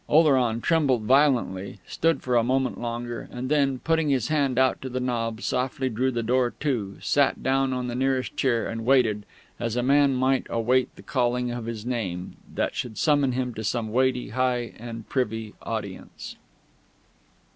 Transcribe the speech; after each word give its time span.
Oleron 0.09 0.61
trembled 0.61 1.03
violently, 1.03 1.77
stood 1.87 2.23
for 2.23 2.35
a 2.35 2.43
moment 2.43 2.81
longer, 2.81 3.29
and 3.31 3.49
then, 3.49 3.77
putting 3.77 4.09
his 4.09 4.29
hand 4.29 4.57
out 4.57 4.81
to 4.81 4.89
the 4.89 4.99
knob, 4.99 5.43
softly 5.43 5.89
drew 5.89 6.09
the 6.09 6.23
door 6.23 6.55
to, 6.59 6.97
sat 7.03 7.43
down 7.43 7.71
on 7.71 7.85
the 7.85 7.93
nearest 7.93 8.35
chair, 8.35 8.67
and 8.67 8.83
waited, 8.83 9.27
as 9.59 9.75
a 9.75 9.83
man 9.83 10.15
might 10.15 10.47
await 10.49 10.89
the 10.95 11.03
calling 11.03 11.51
of 11.51 11.65
his 11.67 11.85
name 11.85 12.35
that 12.51 12.73
should 12.73 12.97
summon 12.97 13.33
him 13.33 13.53
to 13.53 13.63
some 13.63 13.91
weighty, 13.91 14.29
high 14.29 14.73
and 14.79 15.07
privy 15.07 15.53
Audience.... 15.61 16.35